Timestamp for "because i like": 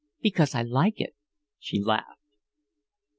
0.19-0.99